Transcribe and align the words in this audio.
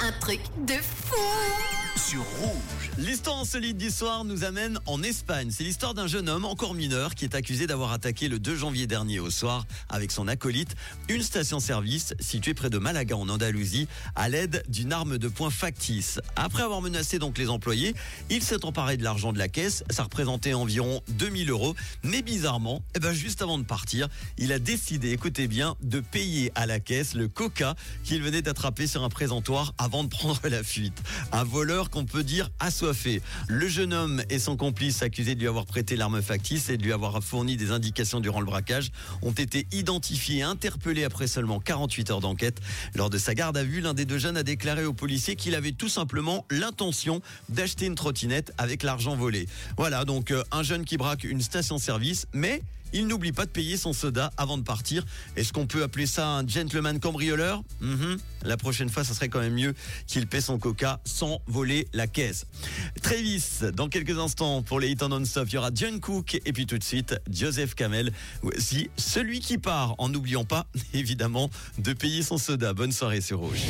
un 0.00 0.12
truc 0.20 0.40
de 0.70 0.78
fou 0.82 1.77
sur 2.08 2.22
Rouge. 2.40 2.90
L'histoire 2.96 3.38
insolite 3.38 3.76
du 3.76 3.90
soir 3.90 4.24
nous 4.24 4.42
amène 4.42 4.78
en 4.86 5.02
Espagne. 5.02 5.50
C'est 5.50 5.62
l'histoire 5.62 5.92
d'un 5.92 6.06
jeune 6.06 6.30
homme 6.30 6.46
encore 6.46 6.72
mineur 6.72 7.14
qui 7.14 7.26
est 7.26 7.34
accusé 7.34 7.66
d'avoir 7.66 7.92
attaqué 7.92 8.28
le 8.28 8.38
2 8.38 8.56
janvier 8.56 8.86
dernier 8.86 9.20
au 9.20 9.28
soir 9.28 9.66
avec 9.90 10.10
son 10.10 10.26
acolyte 10.26 10.74
une 11.10 11.22
station-service 11.22 12.14
située 12.18 12.54
près 12.54 12.70
de 12.70 12.78
Malaga 12.78 13.14
en 13.14 13.28
Andalousie 13.28 13.88
à 14.16 14.30
l'aide 14.30 14.62
d'une 14.68 14.94
arme 14.94 15.18
de 15.18 15.28
poing 15.28 15.50
factice. 15.50 16.18
Après 16.34 16.62
avoir 16.62 16.80
menacé 16.80 17.18
donc 17.18 17.36
les 17.36 17.50
employés, 17.50 17.94
il 18.30 18.42
s'est 18.42 18.64
emparé 18.64 18.96
de 18.96 19.04
l'argent 19.04 19.34
de 19.34 19.38
la 19.38 19.48
caisse. 19.48 19.84
Ça 19.90 20.04
représentait 20.04 20.54
environ 20.54 21.02
2000 21.08 21.50
euros. 21.50 21.76
Mais 22.04 22.22
bizarrement, 22.22 22.82
eh 22.96 23.00
ben 23.00 23.12
juste 23.12 23.42
avant 23.42 23.58
de 23.58 23.64
partir, 23.64 24.08
il 24.38 24.52
a 24.52 24.58
décidé, 24.58 25.10
écoutez 25.10 25.46
bien, 25.46 25.76
de 25.82 26.00
payer 26.00 26.52
à 26.54 26.64
la 26.64 26.80
caisse 26.80 27.12
le 27.12 27.28
coca 27.28 27.74
qu'il 28.02 28.22
venait 28.22 28.42
d'attraper 28.42 28.86
sur 28.86 29.04
un 29.04 29.10
présentoir 29.10 29.74
avant 29.76 30.04
de 30.04 30.08
prendre 30.08 30.40
la 30.48 30.62
fuite. 30.62 31.02
Un 31.32 31.44
voleur 31.44 31.90
qu'on 31.98 32.04
peut 32.04 32.22
dire 32.22 32.48
assoiffé. 32.60 33.20
Le 33.48 33.66
jeune 33.66 33.92
homme 33.92 34.22
et 34.30 34.38
son 34.38 34.56
complice 34.56 35.02
accusés 35.02 35.34
de 35.34 35.40
lui 35.40 35.48
avoir 35.48 35.66
prêté 35.66 35.96
l'arme 35.96 36.22
factice 36.22 36.68
et 36.68 36.76
de 36.76 36.84
lui 36.84 36.92
avoir 36.92 37.20
fourni 37.24 37.56
des 37.56 37.72
indications 37.72 38.20
durant 38.20 38.38
le 38.38 38.46
braquage 38.46 38.92
ont 39.20 39.32
été 39.32 39.66
identifiés 39.72 40.38
et 40.38 40.42
interpellés 40.42 41.02
après 41.02 41.26
seulement 41.26 41.58
48 41.58 42.12
heures 42.12 42.20
d'enquête. 42.20 42.60
Lors 42.94 43.10
de 43.10 43.18
sa 43.18 43.34
garde 43.34 43.56
à 43.56 43.64
vue, 43.64 43.80
l'un 43.80 43.94
des 43.94 44.04
deux 44.04 44.18
jeunes 44.18 44.36
a 44.36 44.44
déclaré 44.44 44.84
aux 44.84 44.92
policiers 44.92 45.34
qu'il 45.34 45.56
avait 45.56 45.72
tout 45.72 45.88
simplement 45.88 46.46
l'intention 46.52 47.20
d'acheter 47.48 47.86
une 47.86 47.96
trottinette 47.96 48.52
avec 48.58 48.84
l'argent 48.84 49.16
volé. 49.16 49.48
Voilà, 49.76 50.04
donc 50.04 50.30
euh, 50.30 50.44
un 50.52 50.62
jeune 50.62 50.84
qui 50.84 50.98
braque 50.98 51.24
une 51.24 51.40
station-service, 51.40 52.28
mais 52.32 52.62
il 52.92 53.06
n'oublie 53.06 53.32
pas 53.32 53.46
de 53.46 53.50
payer 53.50 53.76
son 53.76 53.92
soda 53.92 54.30
avant 54.36 54.58
de 54.58 54.62
partir. 54.62 55.04
Est-ce 55.36 55.52
qu'on 55.52 55.66
peut 55.66 55.82
appeler 55.82 56.06
ça 56.06 56.26
un 56.28 56.46
gentleman 56.46 57.00
cambrioleur? 57.00 57.62
Mhm. 57.80 58.18
La 58.44 58.56
prochaine 58.56 58.88
fois, 58.88 59.04
ça 59.04 59.14
serait 59.14 59.28
quand 59.28 59.40
même 59.40 59.54
mieux 59.54 59.74
qu'il 60.06 60.26
paie 60.26 60.40
son 60.40 60.58
coca 60.58 61.00
sans 61.04 61.40
voler 61.46 61.88
la 61.92 62.06
caisse. 62.06 62.46
Travis, 63.02 63.42
dans 63.74 63.88
quelques 63.88 64.18
instants, 64.18 64.62
pour 64.62 64.80
les 64.80 64.90
hits 64.90 65.02
en 65.02 65.08
non-stop, 65.08 65.48
il 65.48 65.54
y 65.54 65.58
aura 65.58 65.70
John 65.74 66.00
Cook 66.00 66.40
et 66.44 66.52
puis 66.52 66.66
tout 66.66 66.78
de 66.78 66.84
suite, 66.84 67.20
Joseph 67.30 67.74
Kamel. 67.74 68.12
Voici 68.42 68.90
celui 68.96 69.40
qui 69.40 69.58
part 69.58 69.94
en 69.98 70.08
n'oubliant 70.08 70.44
pas, 70.44 70.66
évidemment, 70.94 71.50
de 71.78 71.92
payer 71.92 72.22
son 72.22 72.38
soda. 72.38 72.72
Bonne 72.74 72.92
soirée 72.92 73.20
sur 73.20 73.40
Rouge. 73.40 73.62